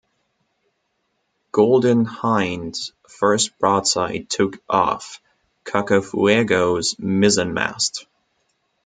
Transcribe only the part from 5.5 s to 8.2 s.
"Cacafuego"s mizzenmast.